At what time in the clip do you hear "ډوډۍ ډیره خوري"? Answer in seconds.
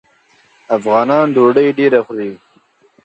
1.35-2.31